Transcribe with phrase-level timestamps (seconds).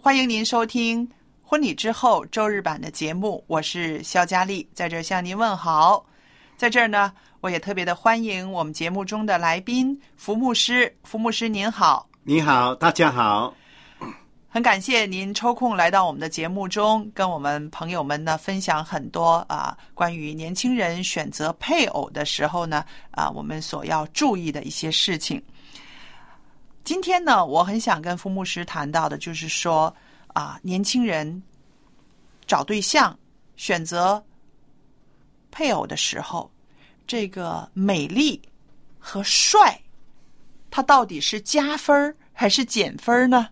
[0.00, 1.06] 欢迎您收听
[1.42, 6.06] 婚礼之后周日版的节目，我是肖佳丽，在这向您问好。
[6.56, 13.52] 在这儿呢，我也特别的欢迎我们节目中的来宾福牧师，福牧师您好，你好，大家好。
[14.48, 25.42] 很感谢您抽空来到我们的节目中，跟我们朋友们呢分享很多啊关于年轻人选择配偶的时候呢啊我们所要注意的一些事情。
[26.88, 29.94] 今天呢，我很想跟傅牧师谈到的，就是说
[30.28, 31.42] 啊，年轻人
[32.46, 33.14] 找对象、
[33.56, 34.24] 选择
[35.50, 36.50] 配偶的时候，
[37.06, 38.40] 这个美丽
[38.98, 39.78] 和帅，
[40.70, 43.48] 它到底是加分儿还是减分儿呢？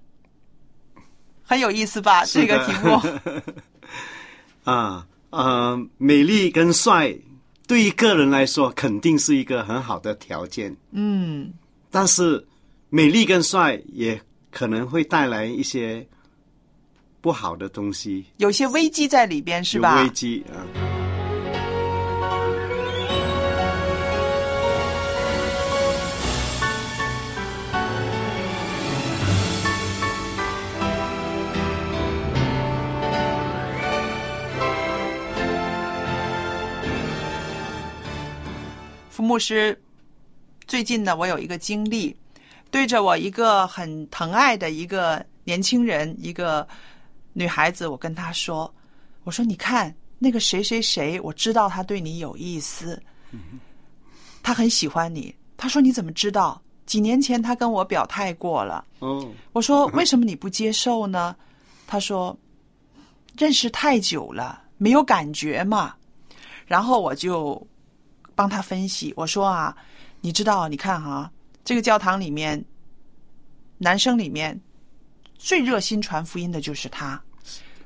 [1.43, 2.25] 很有意思吧？
[2.25, 2.99] 这个题目，
[4.65, 7.15] 啊，呃，美丽跟帅
[7.67, 11.53] 对于个人来说肯定是一个很好的条件，嗯，
[11.91, 12.43] 但是
[12.89, 14.19] 美丽跟帅也
[14.51, 16.07] 可能会带来一些
[17.21, 20.03] 不好的东西，有些危机在里边，是有吧？
[20.03, 20.63] 危机啊。
[39.11, 39.77] 福牧师，
[40.69, 42.15] 最近呢，我有一个经历，
[42.77, 46.69] 对着我一个很疼爱的一个年轻人，一个
[47.33, 48.71] 女孩子，我跟她说
[49.25, 53.03] ：“我说你看那个谁谁谁，我知道他对你有意思，
[54.43, 56.61] 他很喜欢你。”他说：“你怎么知道？
[56.85, 61.35] 几年前他跟我表态过了。”哦，我说：“为什么你不接受呢？”
[61.89, 62.39] 他说
[63.39, 65.95] ：“认识太久了，没有感觉嘛。”
[66.69, 67.67] 然后我就
[68.35, 69.75] 帮他分析，我说：“啊，
[70.21, 71.33] 你知道，你看哈、
[71.67, 72.65] 这个教堂里面，
[73.77, 74.59] 男生里面
[75.35, 77.21] 最热心传福音的就是他，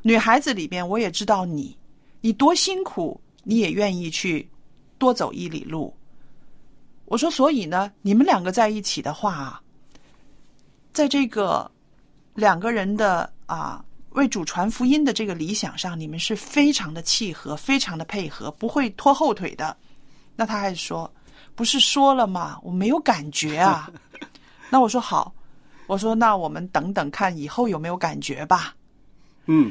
[0.02, 1.74] 女孩子里边我也知道你，
[2.20, 4.46] 你多辛苦，你也愿意去
[4.98, 5.96] 多走一里路。”
[7.06, 9.62] 我说：“所以呢，你们两个在一起的话啊，
[10.92, 11.68] 在这个
[12.34, 19.74] 两个人的啊为主传福音的这个理想上，你们是非常的契合，非常的配合，不会拖后腿的。
[20.36, 21.10] 那他还说，
[21.60, 22.58] 不是说了吗？
[22.62, 23.90] 我没有感觉啊。
[24.72, 25.30] 那我说好，
[25.86, 28.74] 我说那我们等等看以后有没有感觉吧。
[29.44, 29.70] 嗯，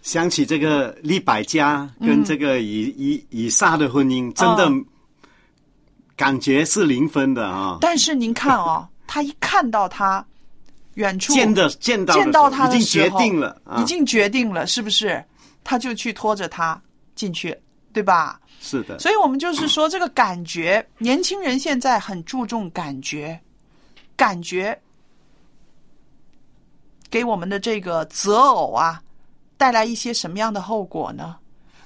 [0.00, 4.84] 想起这个利百家跟这个以、以以撒的婚姻，真的哦
[6.16, 7.76] 感觉是零分的啊。
[7.82, 10.24] 但是您看哦， 他一看到他
[10.94, 15.22] 远处见的见到的见到他已经决定了，啊、已经决定了，是不是？
[15.62, 16.80] 他就去拖着他
[17.14, 17.54] 进去，
[17.92, 18.40] 对吧？
[18.64, 23.38] 是的，所以我们就是说，这个感觉，年轻人现在很注重感觉，
[24.16, 24.80] 感觉
[27.10, 29.02] 给我们的这个择偶啊，
[29.56, 31.36] 带来一些什么样的后果呢？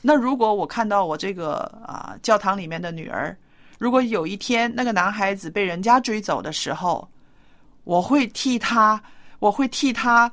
[0.02, 3.34] 那如果我看到我这个啊教堂里面的女儿，
[3.79, 7.08] 如果有一天那个男孩子被人家追走的时候，
[7.84, 9.02] 我会替他，
[9.38, 10.31] 我会替他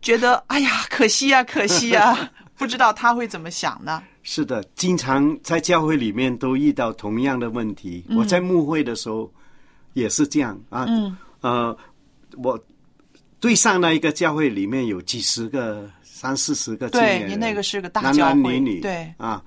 [0.00, 4.00] 觉得，哎呀，可惜呀、可惜呀、 不知道他会怎么想呢？
[4.22, 8.04] 是的，经常在教会里面都遇到同样的问题。
[8.10, 9.30] 我在牧会的时候
[9.94, 10.86] 也是这样啊。
[10.88, 11.76] 嗯呃，
[12.36, 12.56] 我
[13.40, 19.42] 对上那一个教会里面有几十个、三四十个青年对，那个是个大男教会，男女女，对，啊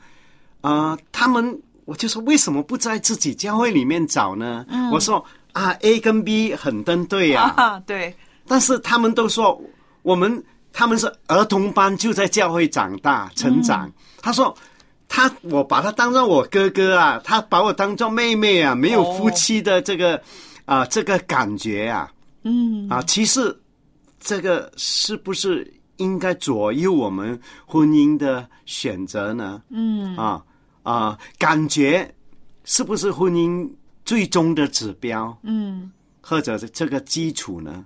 [0.60, 4.66] 啊、他们我就说为什么不在自己教会里面找呢？
[4.92, 5.24] 我说
[5.54, 8.14] 啊，A 跟 B 很登对啊，啊， 对，
[8.46, 9.58] 但是他们都说
[10.02, 10.44] 我们
[10.74, 13.90] 他们是儿童班，就在教会长大成长。
[14.26, 14.58] 他说
[15.08, 20.20] 他我把他当做我哥哥啊，他把我当做妹妹啊，没有哦夫妻的这个
[20.66, 22.12] 啊、这个感觉啊
[22.42, 23.56] 嗯，啊，其实
[24.20, 29.62] 这个是不是应该左右我们婚姻的选择呢？
[29.70, 30.44] 嗯，啊
[30.82, 32.12] 啊，感觉
[32.64, 33.70] 是不是婚姻
[34.06, 35.38] 最终的指标？
[35.44, 37.86] 嗯，或者是这个基础呢？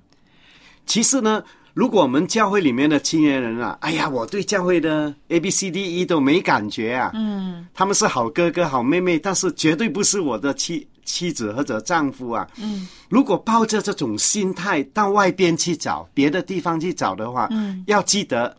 [0.86, 1.44] 其实呢，
[1.80, 12.46] 如果我们教会里面的青年人啊，哎呀，我对教会的 A B C D E 都没感觉啊，嗯，他们是好哥哥好妹妹，但是绝对不是我的妻妻子或者丈夫啊。
[12.58, 18.58] 嗯，如果抱着这种心态到外边去找别的地方去找的话，嗯，要记得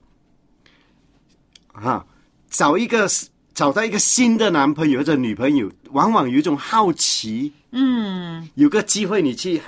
[1.72, 2.02] 啊，
[2.48, 3.06] 找一个
[3.52, 9.60] 找到一个新的男朋友或者女朋友，往往有一种好奇，嗯，有个机会你去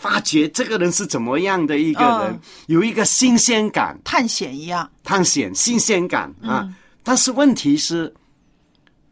[0.00, 6.64] 发觉这个人是怎么样的一个人，嗯有一个新鲜感，探险一样，探险新鲜感啊。
[6.64, 8.12] 嗯但是问题是，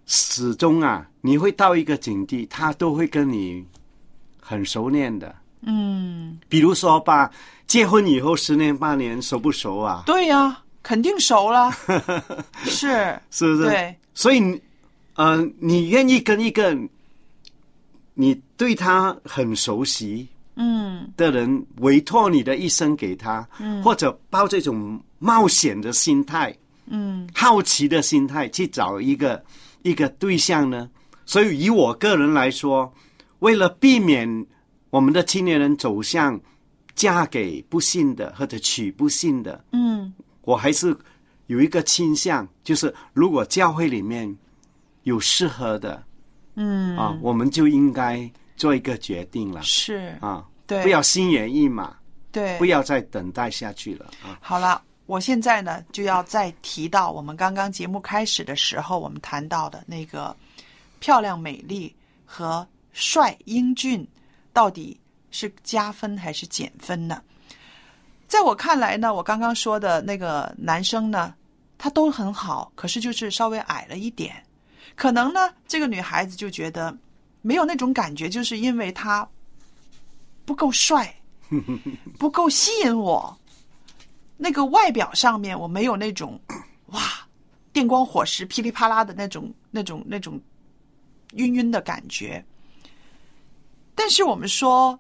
[0.07, 3.65] 始终啊，你会到一个境地，他都会跟你
[4.41, 5.35] 很熟练的。
[5.63, 7.31] 嗯，比如说吧，
[7.67, 10.03] 结婚以后十年八年熟不熟啊？
[10.05, 11.73] 对呀、肯定熟了，
[12.65, 13.69] 是，是不是？
[13.69, 14.61] 对，所以你，
[15.15, 16.77] 呃，你愿意跟一个
[18.13, 21.11] 你对他很熟悉嗯。
[21.17, 23.83] 的人委托你的一生给他，嗯。
[23.83, 26.55] 或者抱这种冒险的心态、
[26.87, 27.27] 嗯。
[27.35, 29.43] 好奇的心态去找一个
[29.83, 30.91] 一个对象呢？
[31.25, 32.93] 所以，以我个人来说，
[33.39, 34.47] 为了避免
[34.91, 36.39] 我们的青年人走向
[36.95, 40.13] 嫁给不幸的或者娶不幸的，嗯。
[40.43, 40.97] 我还是
[41.47, 44.35] 有一个倾向，就是如果教会里面
[45.03, 46.03] 有适合的
[46.55, 48.19] 嗯，啊，我们就应该
[48.59, 51.97] 做一个决定了是，啊，对，不要心猿意马，
[52.31, 54.37] 对，不要再等待下去了啊。
[54.43, 60.37] 好了，我现在呢就要再提到我们刚刚节目开始的时候，我们谈到的那个
[60.99, 61.95] 漂亮、美丽
[62.27, 64.07] 和帅、英俊，
[64.53, 64.99] 到底
[65.31, 67.23] 是加分还是减分呢？
[68.27, 71.33] 在我看来呢，我刚刚说的那个男生呢，
[71.79, 74.35] 他都很好，可是就是稍微矮了一点。
[74.97, 76.95] 可能呢，这个女孩子就觉得
[77.43, 79.29] 没有那种感觉，就是因为他
[80.45, 81.15] 不够帅，
[82.19, 83.37] 不够吸引我。
[84.37, 86.41] 那个外表上面我没有那种
[86.87, 87.03] 哇
[87.73, 90.41] 电光火石、噼里啪啦的那种、那种、那种
[91.35, 92.45] 晕晕的感觉。
[93.95, 94.99] 但是我们说，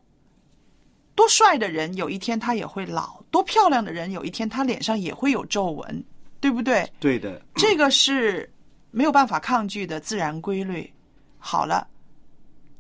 [1.14, 6.04] 多帅的人有一天他也会老，多漂亮的人有一天他脸上也会有皱纹，
[6.40, 6.90] 对不对？
[6.98, 8.52] 对的，这个是
[8.90, 10.92] 没有办法抗拒的自然规律。
[11.38, 11.86] 好了，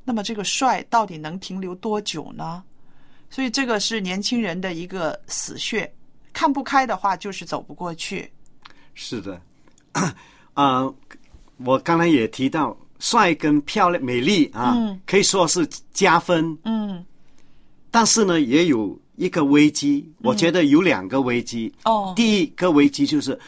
[0.08, 2.64] 那么这个帅到底能停留多久呢？
[3.28, 5.92] 所以这个是年轻人的一个死穴，
[6.32, 8.32] 看不开的话就是走不过去。
[8.94, 9.38] 是的，
[10.54, 10.90] 啊、
[11.58, 14.98] 我刚才也提到，帅跟漂亮、美丽啊，嗯。
[15.06, 17.04] 可以说是加分，嗯，
[17.90, 21.70] 但是呢，也有一个危机，我觉得有两个危机。
[21.84, 23.38] 哦，第一个危机就是，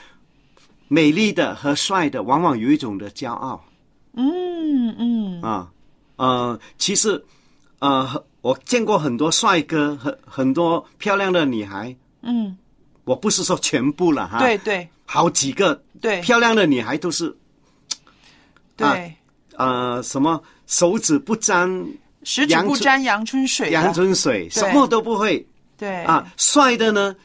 [0.88, 3.64] 美丽的和帅的往往有一种的骄傲。
[4.12, 5.40] 嗯嗯。
[5.40, 5.72] 啊，
[6.20, 7.24] 呃，其实，
[7.78, 12.54] 呃，我见过很多帅哥很很多漂亮的女孩，嗯，
[13.04, 14.86] 我不是说全部了哈，对，对。
[15.06, 16.20] 好几个对。
[16.20, 17.34] 漂亮的女孩都是
[18.76, 19.14] 对，
[19.56, 21.66] 呃什么手指不沾
[22.22, 25.44] 十指不沾阳春水的，阳春水，什么都不会。
[25.78, 26.04] 对。
[26.04, 26.30] 啊。
[26.36, 27.16] 帅的呢，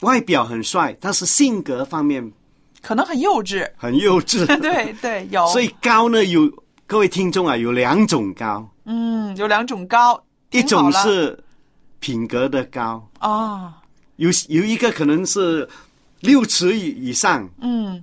[0.00, 2.30] 外表很帅，但是性格方面
[2.82, 3.66] 可能很幼稚。
[3.78, 4.46] 很幼稚。
[4.60, 6.52] 对对，有， 所以高呢有
[6.88, 10.18] 各位听众啊，有两种高，嗯，有两种高，
[10.52, 11.38] 一种是
[12.00, 13.82] 品格的高，啊，
[14.16, 15.68] 有有一个可能是
[16.20, 18.02] 六尺以以上，嗯，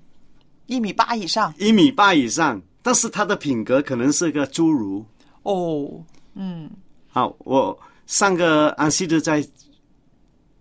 [0.68, 1.52] 一米八以上。
[1.58, 5.04] 一米八以上，但是他的品格可能是个侏儒。
[5.42, 5.90] 哦，
[6.36, 6.70] 嗯。
[7.08, 7.76] 好，我
[8.06, 9.44] 上个安息日在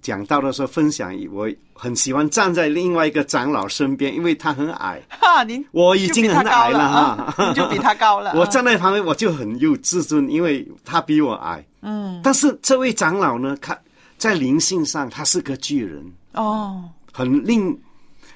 [0.01, 11.63] 讲到的时候分享，我很喜欢站在另外一个长老身边，因为他很矮，哈，您我已经很矮了哈，啊您就比他高了啊 我站在旁边我就很有自尊，因为他比我矮。
[11.83, 12.21] 嗯。
[12.23, 13.79] 但是这位长老呢，他
[14.17, 16.03] 在灵性上他是个巨人，
[16.33, 17.77] 哦，很令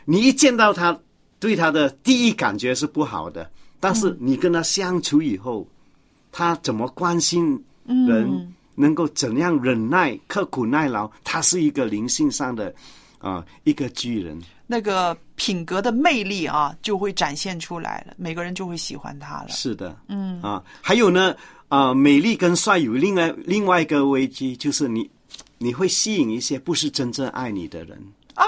[0.04, 0.98] 你一见到他，
[1.38, 3.48] 对他的第一感觉是不好的。
[3.80, 5.66] 但是你跟他相处以后，
[6.32, 12.74] 他怎么关心人，能够怎样忍耐、刻苦耐劳，他是一个灵性上的
[13.18, 14.40] 啊、一个巨人。
[14.66, 19.48] 那个品格的魅力啊，就会展现出来了，每个人就会喜欢他了。
[19.48, 21.34] 是的，嗯啊，还有呢，
[21.68, 25.10] 啊、美丽跟帅有另外另外一个危机，就是你
[25.56, 27.98] 你会吸引一些不是真正爱你的人，
[28.34, 28.44] 啊，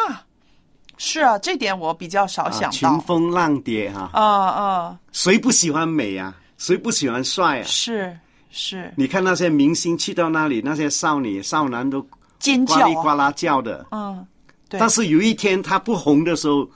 [0.99, 2.71] 是啊，这点我比较少啊，想到。
[2.71, 6.37] 群峰浪蝶哈、啊啊，谁不喜欢美啊？
[6.59, 7.65] 谁不喜欢帅啊？
[7.65, 8.15] 是
[8.50, 12.07] 是，你看那些明星去到那里，那些少女少男都
[12.39, 13.87] 尖叫啊，呱啦叫的。
[13.93, 14.39] 嗯，对，
[14.79, 16.69] 但是有一天他不红的时候，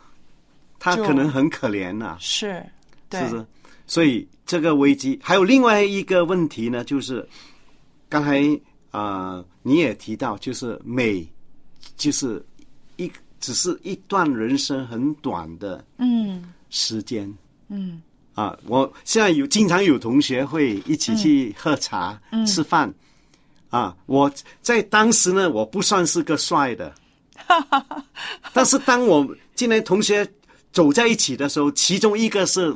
[0.78, 2.64] 他可能很可怜呐、是，
[3.08, 3.46] 对，是不是？
[3.86, 7.26] 所以这个危机还有另外一个问题呢，就是
[8.08, 8.40] 刚才
[8.90, 11.26] 啊、呃你也提到，就是美，
[11.96, 12.44] 就是
[12.96, 13.10] 一
[13.40, 17.32] 只是一段人生很短的嗯时间。
[17.68, 18.02] 嗯。
[18.34, 18.54] 啊。
[18.66, 22.44] 我现在有经常有同学会一起去喝茶、嗯。
[22.44, 22.92] 吃饭。
[23.70, 23.96] 啊。
[24.04, 26.94] 我在当时呢，我不算是个帅的，
[28.52, 30.26] 但是当我今天同学
[30.72, 32.74] 走在一起的时候，其中一个是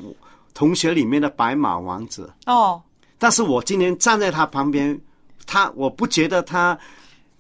[0.55, 2.81] 同学里面的白马王子，哦，
[3.19, 4.99] 但是我今天站在他旁边，
[5.47, 6.79] 他我不觉得他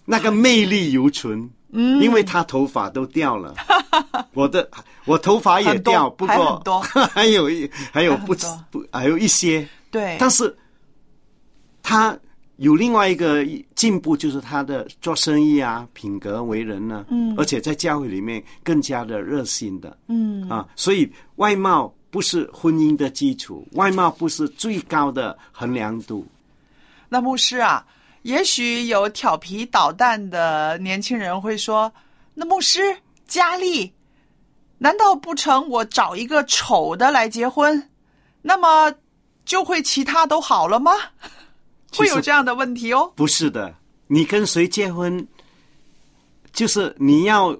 [0.04, 3.54] 那个魅力犹存，嗯，因为他头发都掉了，
[4.34, 4.68] 我的
[5.04, 6.60] 我头发也掉，不过
[7.12, 10.56] 还 有一还有不还不还有一些，对，但是
[11.82, 12.16] 他
[12.58, 13.46] 有另外一个
[13.76, 20.48] 进步，就是他的做生意啊、品格为人呢、嗯，而且在教会里面更加的热心的，嗯。
[20.48, 26.26] 啊，所以外貌不是婚姻的基础，外貌不是最高的衡量度，
[27.08, 27.86] 那牧师啊，
[28.22, 31.92] 也许有调皮捣蛋的年轻人会说
[32.34, 32.80] ：“那牧师
[33.28, 33.92] 佳丽，
[34.78, 37.88] 难道不成我找一个丑的来结婚，
[38.42, 38.92] 那么
[39.44, 40.90] 就会其他都好了吗？”
[41.96, 43.12] 会有这样的问题哦。
[43.14, 43.74] 不是的，
[44.06, 45.26] 你跟谁结婚，
[46.52, 47.56] 就是你要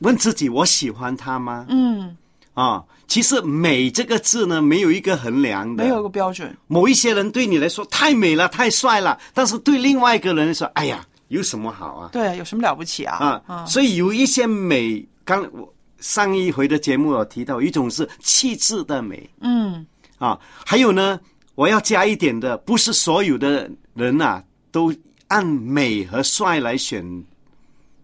[0.00, 1.66] 问自己：我喜欢他吗？
[1.68, 2.16] 嗯，
[2.54, 6.56] 啊，其实美这个字呢，没有一个衡量的，没有一个标准。
[6.66, 12.10] 某一些人对你来说太美了、太帅了，但是对另外一个人来说，哎呀，有什么好啊？
[12.12, 13.42] 对，有什么了不起啊？
[13.46, 19.84] 啊，所以有一些美，刚我上一回的节目有提到，一种是气质的美嗯，
[20.18, 21.18] 啊，还有呢，
[21.58, 24.94] 我要加一点的，不是所有的人啊都
[25.26, 27.04] 按美和帅来选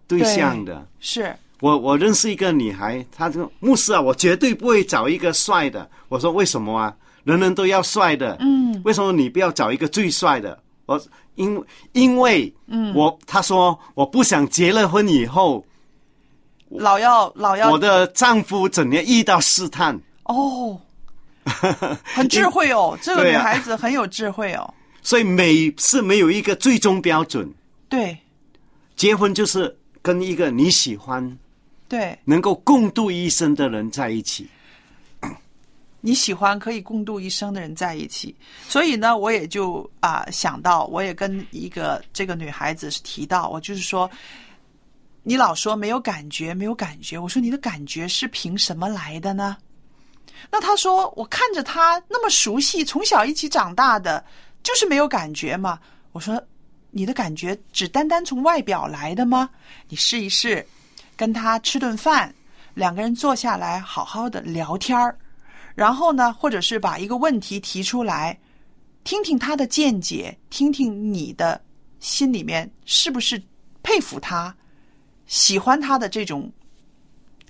[0.05, 0.85] 对象的。
[0.99, 5.89] 是我我认识一个女孩，她说牧师啊，我绝对不会找一个帅的。
[6.09, 6.93] 我说为什么啊？
[7.23, 10.59] 人人都要帅的，嗯，为什么你不要找一个最帅的？
[10.85, 11.01] 我
[11.35, 11.57] 因
[11.93, 15.65] 因为，嗯，我她说我不想结了婚以后，
[16.67, 20.77] 老要老要我的丈夫整天遇到试探，哦，
[22.03, 24.73] 很智慧哦，这个女孩子很有智慧哦。
[25.01, 27.47] 所以美是没有一个最终标准。
[27.87, 28.17] 对
[28.95, 31.37] 结婚就是跟一个你喜欢、
[31.87, 34.49] 对，能够共度一生的人在一起。
[36.01, 38.35] 你喜欢可以共度一生的人在一起，
[38.67, 44.09] 所以呢，我也就啊、想到，我也跟一个这个女孩子提到，我就是说，
[45.23, 49.57] 你老说没有感觉，没有感觉，我说你的感觉是凭什么来的呢？
[50.51, 54.23] 那他说，我看着他那么熟悉，从小一起长大的，
[54.63, 55.79] 就是没有感觉嘛。
[56.11, 56.41] 我说，
[56.91, 59.49] 你的感觉只单单从外表来的吗？
[59.89, 60.65] 你试一试，
[61.15, 62.33] 跟他吃顿饭，
[62.73, 65.17] 两个人坐下来好好的聊天儿。
[65.73, 68.37] 然后呢，或者是把一个问题提出来，
[69.03, 71.61] 听听他的见解，听听你的
[71.99, 73.41] 心里面是不是
[73.83, 74.55] 佩服他、
[75.25, 76.49] 喜欢他的这种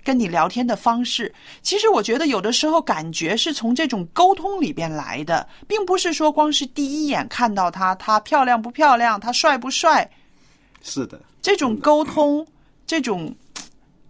[0.06, 1.34] 跟你聊天的方式。
[1.64, 10.10] 其实我觉得有的时候感觉是从这种沟通里边来的，并不是说光是第一眼看到他，他漂亮不漂亮，他帅不帅，
[10.84, 12.46] 是的，这种沟通，
[12.86, 13.36] 这种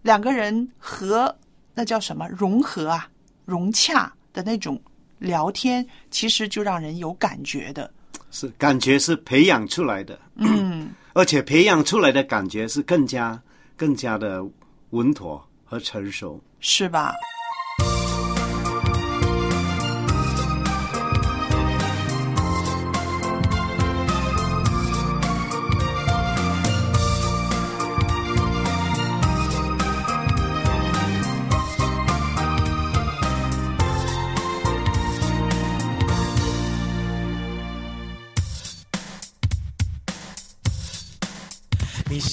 [0.02, 1.34] 两个人和
[1.74, 3.08] 那叫什么融合啊、
[3.46, 4.80] 融洽的那种
[5.18, 7.90] 聊天，其实就让人有感觉的。
[8.32, 13.42] 是感觉是培养出来的，嗯， 而且培养出来的感觉是更加
[13.78, 14.46] 更加的
[14.90, 16.40] 稳妥和成熟。
[16.60, 17.14] 是吧？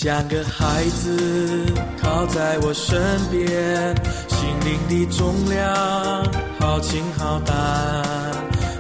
[0.03, 1.65] 像个孩子
[2.03, 3.95] 靠在我身边，
[4.27, 5.63] 心灵的重量
[6.59, 7.55] 好轻好淡，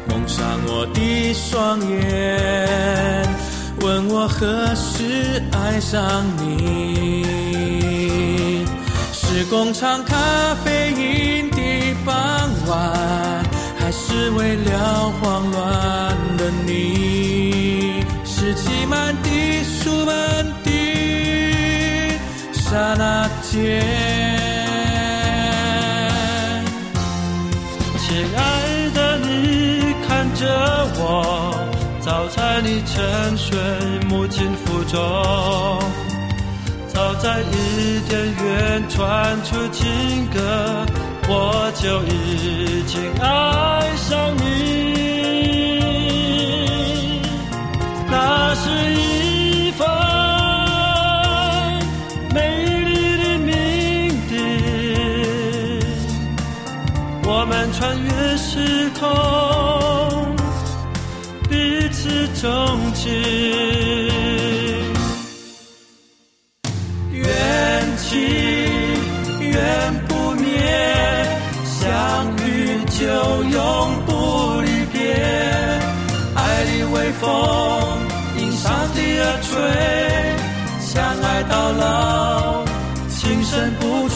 [0.08, 3.28] 蒙上我的双眼。
[3.82, 7.24] 问我何时爱上你？
[9.12, 10.16] 是工厂咖
[10.64, 13.44] 啡因的傍晚，
[13.78, 18.02] 还是为了慌乱的你？
[18.24, 20.41] 是挤满的书本
[22.72, 23.84] 刹那间。
[27.98, 28.40] 亲爱
[28.94, 30.40] 的，你看着
[30.96, 31.54] 我，
[32.00, 33.58] 早在你沉睡
[34.08, 34.98] 母亲腹中，
[36.88, 40.86] 早在伊甸园传出情歌，
[41.28, 44.91] 我就已经爱上你。
[57.82, 59.10] 穿越时空，
[61.50, 62.48] 彼此钟
[62.94, 63.10] 情。
[67.10, 67.26] 缘
[67.98, 68.06] 起
[69.40, 70.46] 缘不灭，
[71.64, 73.02] 相遇就
[73.50, 73.60] 永
[74.06, 75.00] 不离别。
[76.36, 77.28] 爱的微风
[78.38, 79.58] 迎上帝而吹，
[80.78, 82.64] 相爱到老，
[83.08, 84.08] 情深不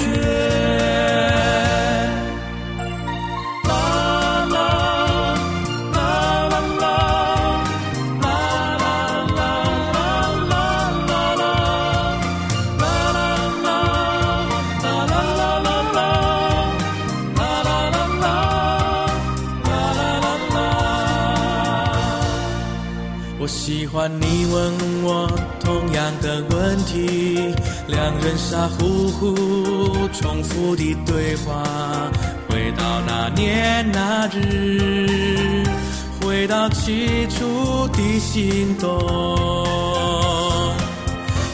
[26.87, 27.55] 题，
[27.89, 31.63] 两人傻乎乎重复的对话，
[32.49, 35.63] 回到那年那日，
[36.23, 38.89] 回到起初的心动，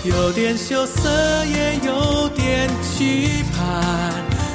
[0.04, 1.08] 有点羞涩，
[1.46, 4.12] 也有点期盼。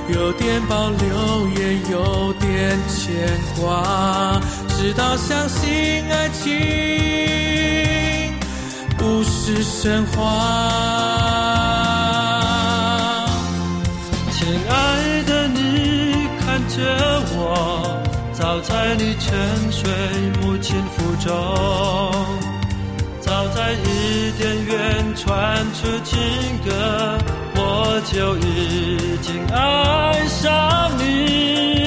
[0.10, 3.28] 有点保留，也有点牵
[3.60, 6.54] 挂，直到相信爱情
[9.18, 10.22] 不是神话。
[14.32, 16.78] 亲爱的，你看着
[17.36, 18.00] 我，
[18.32, 19.90] 早在你沉睡
[20.40, 21.34] 母亲腹中，
[23.20, 26.20] 早在伊甸园传出情
[26.64, 27.18] 歌，
[27.56, 31.87] 我就已经爱上你。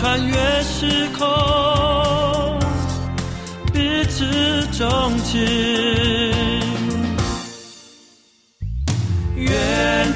[0.00, 0.32] 穿越
[0.62, 1.26] 时空，
[3.72, 4.24] 彼此
[4.70, 5.40] 钟情。
[9.34, 9.50] 缘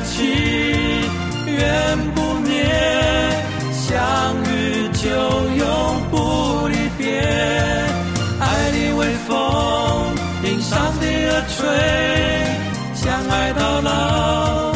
[0.07, 0.23] 起
[1.47, 2.64] 缘不灭，
[3.73, 3.92] 相
[4.45, 5.11] 遇就
[5.57, 5.66] 永
[6.12, 7.21] 不离别。
[8.38, 9.35] 爱的微风
[10.45, 11.66] 迎上帝而吹，
[12.95, 14.73] 相爱到老，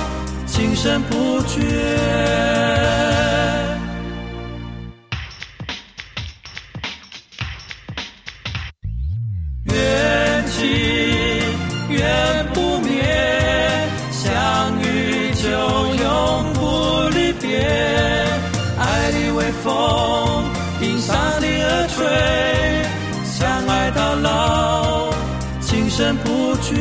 [0.49, 1.62] 情深不绝。
[19.67, 20.45] 风
[20.81, 22.07] 迎上你而吹，
[23.25, 25.11] 相爱到老，
[25.61, 26.77] 情深不绝。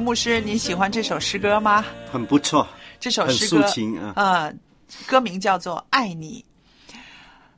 [0.00, 1.84] 牧师，您喜欢这首诗歌吗？
[2.10, 2.66] 很不错，
[2.98, 4.12] 这首诗歌抒情啊。
[4.16, 4.54] 呃，
[5.06, 6.44] 歌名叫做《爱你》。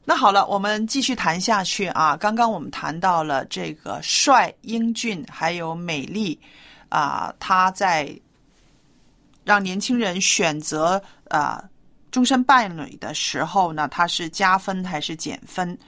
[0.05, 2.16] 那好了，我们继续谈下去啊。
[2.16, 6.38] 刚刚我们谈到了这个帅、英俊还有美丽
[6.88, 8.12] 啊、他在
[9.44, 11.62] 让年轻人选择啊、
[12.11, 15.79] 终身伴侣的时候呢，他是加分还是减分？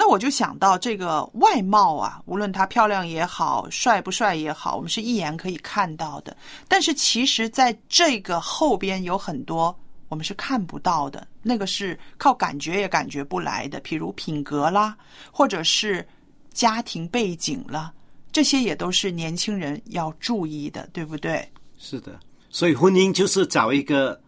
[0.00, 6.34] 那我就想到这个外貌啊，无论她漂亮也好，帅不帅也好，我们是一眼可以看到的。
[6.66, 14.96] 但是其实，在这个后边有很多我们是看不到的，那个是靠感觉也感觉不来的，譬如品格啦，
[15.30, 16.08] 或者是
[16.50, 17.92] 家庭背景啦，
[18.32, 21.46] 这些也都是年轻人要注意的，对不对？
[21.76, 24.18] 是的，所以婚姻就是找一个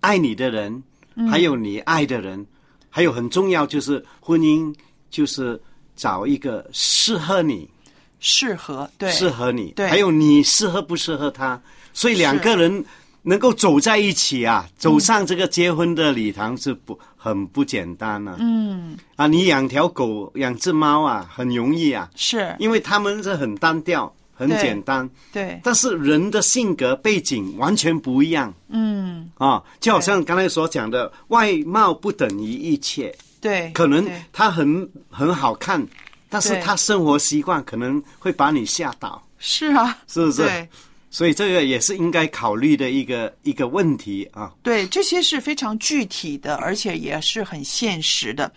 [0.00, 0.82] 爱你的人，
[1.30, 2.46] 还有你爱的人，
[2.90, 4.70] 还有很重要就是婚姻
[5.14, 5.60] 就是
[5.94, 7.70] 找一个适合你、
[8.18, 9.08] 适合对。
[9.12, 9.86] 适合你，对。
[9.88, 11.60] 还有你适合不适合他，
[11.92, 12.84] 所以两个人
[13.22, 18.34] 能够走在一起啊，走上这个结婚的礼堂是不很不简单啊。
[18.40, 28.52] 嗯，啊，你养条狗、养只猫啊，很容易啊，是，因为他们是很单调、很简单，对，但是人的性格背景完全不一样。
[28.68, 34.22] 嗯，啊，就好像刚才所讲的，外貌不等于一切，对，可能对。
[34.32, 35.86] 他很很好看，
[36.30, 36.62] 但是对。
[36.62, 40.42] 他生活习惯可能会把你吓倒，是啊，是不是？
[40.42, 40.66] 对。
[41.10, 44.50] 所以这个也是应该考虑的一个一个问题啊。
[44.62, 48.50] 对，这些是非常具体的，而且也是很现实的，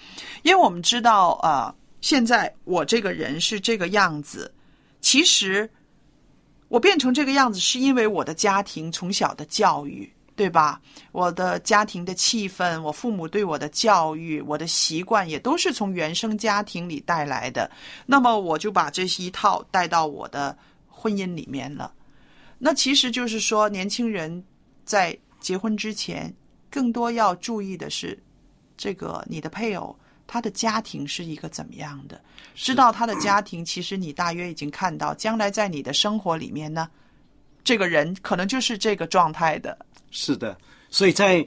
[0.44, 4.52] 因为我们知道，呃，现在我这个人是这个样子，
[5.02, 5.70] 其实
[6.68, 10.80] 我变成这个样子，是因为我的家庭从小的教育，对吧？
[11.12, 17.70] 我的家庭的气氛，我父母对我的教育，我的习惯，也都是从原生家庭里带来的。
[18.06, 20.56] 那么我就把这一套带到我的
[20.88, 21.92] 婚姻里面了。
[22.60, 24.44] 那其实就是说，年轻人
[24.86, 26.32] 在结婚之前，
[26.70, 28.18] 更多要注意的是，
[28.78, 29.98] 这个你的配偶
[30.28, 32.22] 他的家庭是一个怎么样的？
[32.54, 36.88] 知道他的家庭，其实你大约已经看到，将来在你的生活里面呢，
[37.64, 39.76] 这个人可能就是这个状态的。
[40.12, 40.58] 是的，
[40.90, 41.46] 所以在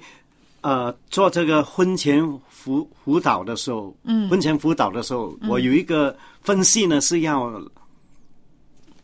[0.61, 7.61] 呃做这个婚前辅辅导的时候，嗯，婚前辅导的时候，我有一个分析呢，是要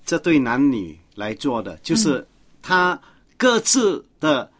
[0.04, 2.26] 这对男女来做的，就是
[2.62, 3.00] 他
[3.36, 4.50] 各自的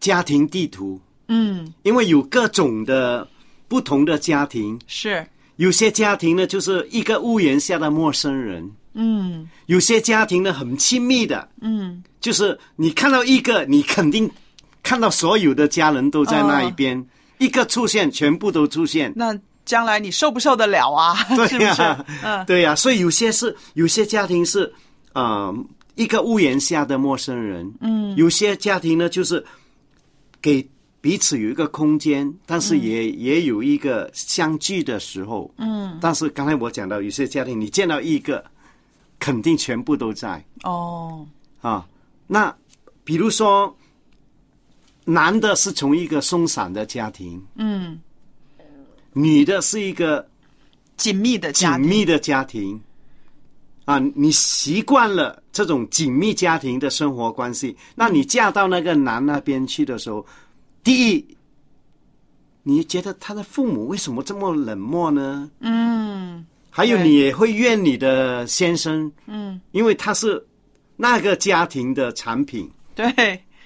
[0.00, 3.26] 家庭地图，嗯，因为有各种的
[3.66, 9.48] 不同的家庭，是，有些家庭呢就是一个屋檐下的陌生人，嗯。
[9.66, 14.30] 有些家庭呢很亲密的，嗯，就是你看到一个，你肯定
[14.82, 17.04] 看到所有的家人都在那一边，
[17.38, 19.12] 一个出现，全部都出现。
[19.16, 21.14] 那将来你受不受得了啊？
[21.34, 22.04] 对呀、是？
[22.22, 24.70] 嗯，对呀、所以有些是有些家庭是
[25.14, 25.54] 呃
[25.94, 29.42] 一个屋檐下的陌生人，嗯，有些家庭呢就是
[30.42, 30.66] 给
[31.00, 38.44] 彼此有一个空间，但是也、也有一个相聚的时候，嗯，但是刚才我讲到有些家庭，你见到一个，
[39.18, 41.26] 肯定全部都在，哦，
[41.60, 41.86] 啊，
[42.26, 42.54] 那
[43.04, 43.74] 比如说，
[45.04, 48.00] 男的是从一个松散的家庭，嗯，
[49.12, 50.26] 女的是一个
[50.96, 52.80] 紧密的家庭，紧密的家庭，
[53.84, 60.24] 啊，你习惯了这种紧密家庭的生活关系，那你嫁到那个男那边去的时候，
[60.82, 61.36] 第一，
[62.62, 65.50] 你觉得他的父母为什么这么冷漠呢？
[65.60, 66.46] 嗯，
[66.76, 70.44] 还有，你也会怨你的先生，嗯，因为他是
[70.96, 72.68] 那个家庭的产品。
[72.96, 73.06] 对，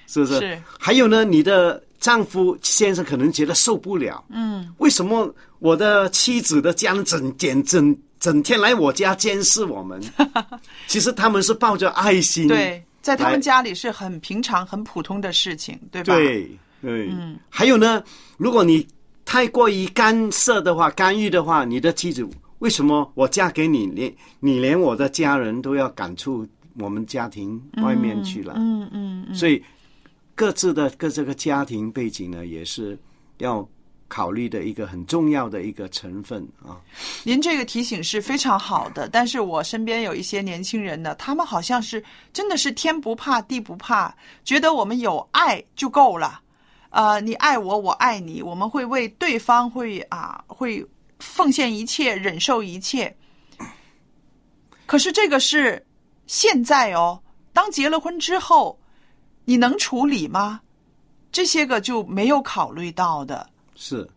[0.05, 0.39] 是不是？
[0.39, 9.99] 是还有呢，你的丈夫先生可能觉得受不了，嗯，为什么我的妻子的家人整整整整天来我家监视我们？
[10.85, 16.43] 其实他们是抱着爱心，对，在他来们家里是很平常、很普通的事情，对吧？，对
[16.79, 17.39] 对，嗯。
[17.49, 18.03] 还有呢，
[18.37, 18.87] 如果你
[19.25, 22.23] 太过于干涉的话、干预的话，你的妻子
[22.59, 28.53] 为什么我嫁给你，连你连我的家人都要赶出我们家庭外面去了？
[28.57, 29.61] 嗯嗯嗯，所以
[30.35, 32.97] 各自的各这个家庭背景呢，也是
[33.37, 33.67] 要
[34.07, 36.79] 考虑的一个很重要的一个成分啊。
[37.23, 46.41] 您这个提醒是非常好的，但是我身边有一些年轻人呢，他们好像是真的是天不怕地不怕，觉得我们有爱就够了。
[46.89, 50.83] 呃，你爱我，我爱你，我们会为对方会啊会
[51.19, 53.15] 奉献一切，忍受一切。
[54.85, 55.85] 可是这个是
[56.25, 57.21] 现在哦，
[57.53, 58.79] 当结了婚之后，
[59.45, 60.61] 你能处理吗？
[61.31, 63.47] 这些个就没有考虑到的。
[63.75, 64.07] 是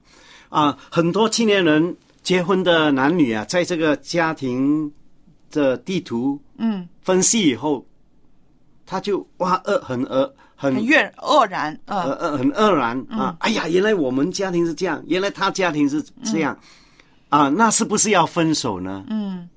[0.48, 4.90] 啊，很多青年人结婚的男女啊，在这个家庭
[5.50, 7.84] 的地图嗯，分析以后，
[8.86, 13.36] 他就哇呃很呃很很怨愕然，嗯、呃呃很愕然啊！
[13.40, 16.58] 哎呀，原来我们家庭是这样，原来他家庭是这样、
[17.32, 19.02] 啊，那是不是要分手呢？
[19.08, 19.48] 嗯，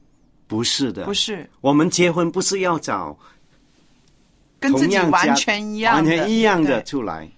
[0.47, 3.17] 不是的，不是我们结婚不是要找
[4.61, 7.29] 跟自己完全一样，完全一样的出来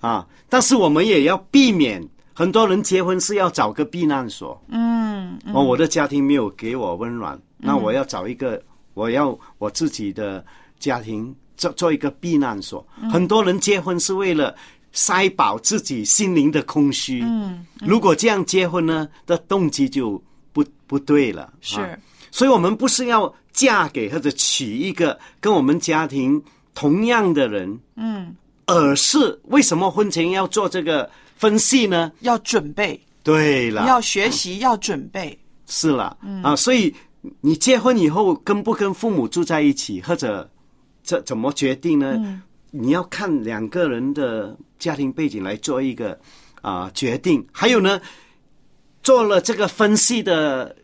[0.00, 0.26] 啊！
[0.48, 4.58] 但是我们也要避免，很多人结婚是要找个避难所。
[4.68, 8.58] 嗯，哦，我的家庭没有给我温暖，那我要找一个，
[8.94, 10.42] 我要我自己的
[10.78, 12.86] 家庭做做一个避难所。
[13.02, 14.56] 嗯很多人结婚是为了
[14.96, 17.20] 塞饱自己心灵的空虚。
[17.22, 20.20] 嗯，如果这样结婚呢，的动机就
[20.54, 21.52] 不不对了。
[21.60, 21.96] 是啊
[22.32, 26.42] 所以我们不是要嫁给或者娶一个跟我们家庭
[26.74, 28.34] 同样的人，嗯，
[28.66, 32.12] 而是为什么婚前要做这个分析呢？
[32.20, 35.38] 要准备，对了，要学习，要准备。
[35.66, 36.94] 是了，嗯啊，所以
[37.40, 40.48] 你结婚以后跟不跟父母住在一起，或者
[41.02, 42.42] 这怎么决定呢？
[42.78, 46.18] 你要看两个人的家庭背景来做一个
[46.60, 47.44] 啊、决定。
[47.52, 48.00] 还有呢，
[49.02, 50.74] 做了这个分析的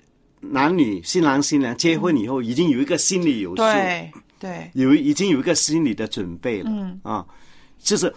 [0.40, 6.70] 男女新郎新娘结婚以后，已经有一个心理有数，对对，有已经有一个心理的准备了。
[6.70, 7.26] 嗯啊，
[7.78, 8.12] 就是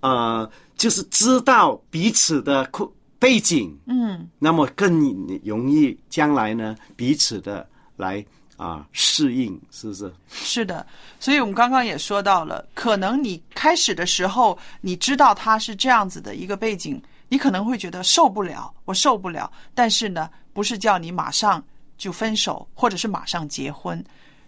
[0.00, 5.00] 呃，就是知道彼此的背背景，嗯，那么更
[5.42, 8.24] 容易将来呢彼此的来
[8.56, 10.12] 啊、适应，是不是？
[10.28, 10.86] 是的。
[11.20, 19.50] 所以我们刚刚也说到了，可能你开始的时候，你知道他是这样子的一个背景，你可能会觉得受不了，我受不了。
[19.74, 21.62] 但是呢，不是叫你马上
[21.98, 24.02] 就分手，或者是马上结婚，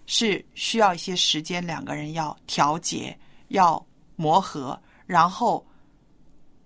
[0.06, 3.18] 是需要一些时间，两个人要调节，
[3.48, 3.84] 要
[4.16, 5.66] 磨合，然后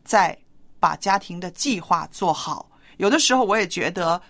[0.04, 0.36] 再
[0.78, 2.68] 把家庭的计划做好。
[2.98, 4.20] 有的时候，我也觉得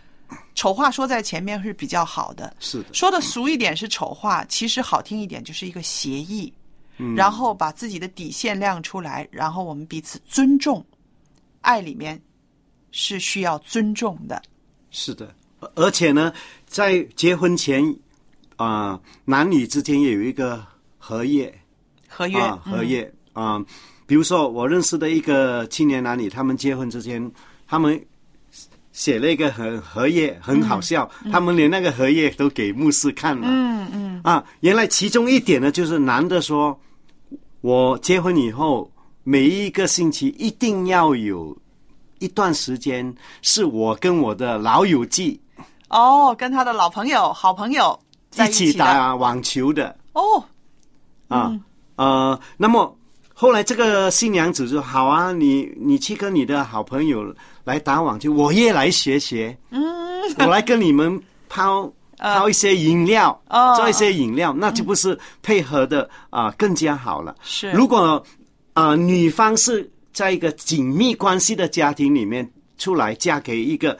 [0.54, 2.54] 丑话说在前面是比较好的。
[2.58, 6.52] 是的，说的俗一点是丑话，其实好听一点就是一个协议。
[6.98, 10.84] 嗯然后把自己的底线亮出来，然后我们彼此尊重。
[11.62, 12.20] 爱里面
[12.90, 14.40] 是需要尊重的。
[14.90, 16.32] 是的，而而且呢，
[16.66, 17.82] 在结婚前
[18.56, 20.64] 啊、男女之间也有一个
[20.98, 21.52] 合约
[22.08, 23.58] 合约，啊，合约啊、
[24.06, 27.32] 比如说我认识的一个青年男女，他们结婚之前，
[27.66, 27.98] 他们
[28.92, 33.46] 写了一个很荷叶，很好笑，他们连那个荷叶都给牧师看了。
[33.46, 34.20] 嗯嗯。
[34.22, 36.78] 啊，原来其中一点呢，就是男的说，
[37.60, 38.90] 我结婚以后
[39.24, 41.56] 每一个星期一定要有
[42.18, 45.40] 一段时间是我跟我的老友记
[45.88, 47.98] 哦，跟他的老朋友、好朋友
[48.30, 49.96] 在一起打网球的。
[50.12, 50.44] 哦，
[51.28, 51.52] 啊，
[51.96, 52.96] 呃，那么
[53.34, 59.82] 后来这个新娘子说：“好啊，你你去跟你的好朋友来打网球，我也来学学，嗯，
[60.38, 61.90] 我来跟你们抛。
[62.22, 63.74] ”抛一些饮料，哦。
[63.74, 67.34] 做一些饮料，那就不是配合的啊、更加好了。
[67.42, 67.72] 是。
[67.72, 68.24] 如果
[68.74, 72.48] 啊、女方是在一个紧密关系的家庭里面
[72.78, 73.98] 出来，嫁给一个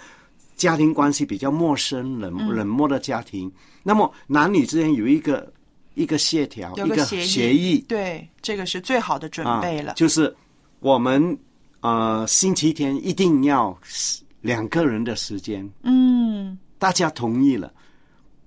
[0.55, 2.55] 家庭关系比较陌生、冷嗯。
[2.55, 3.51] 冷漠的家庭，
[3.83, 5.53] 那么男女之间有一个
[5.95, 7.85] 一个协调，一个有协议，协议。
[7.89, 9.91] 对，这个是最好的准备了。
[9.91, 10.33] 啊，就是
[10.79, 11.37] 我们
[11.83, 13.79] 呃星期天一定要
[14.41, 17.71] 两个人的时间，嗯，大家同意了。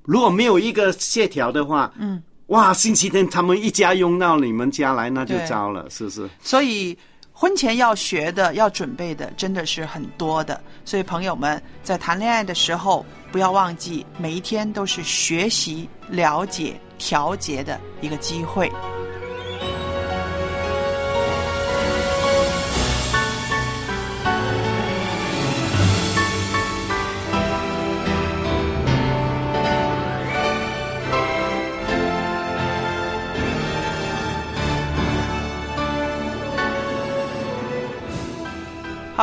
[0.03, 6.29] 如果没有一个协调的话，嗯，哇，星期天他们一家拥到你们家来，那就糟了，是不是？
[6.41, 6.97] 所以
[7.31, 10.61] 婚前要学的、要准备的，真的是很多的。
[10.85, 18.71] 所以朋友们在谈恋爱的时候，不要忘记每一天都是学习、了解、调节的一个机会。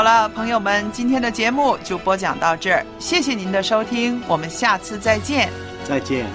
[0.03, 5.49] 好了，朋友们，今天的节目就播讲到这儿，谢谢您的收听，我们下次再见。
[5.85, 6.27] 再见。